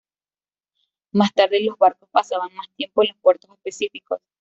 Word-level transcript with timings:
Más 1.11 1.31
tarde, 1.31 1.61
los 1.63 1.77
barcos 1.77 2.09
pasaban 2.09 2.49
más 2.55 2.67
tiempo 2.75 3.03
en 3.03 3.09
los 3.09 3.17
puertos 3.19 3.51
específicos. 3.51 4.19